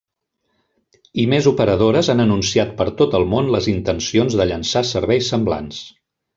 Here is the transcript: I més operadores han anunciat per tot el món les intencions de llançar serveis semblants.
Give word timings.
I 1.23 1.25
més 1.33 1.49
operadores 1.51 2.09
han 2.15 2.23
anunciat 2.25 2.73
per 2.81 2.89
tot 3.03 3.15
el 3.21 3.27
món 3.35 3.53
les 3.57 3.69
intencions 3.75 4.41
de 4.41 4.51
llançar 4.55 4.87
serveis 4.97 5.33
semblants. 5.37 5.89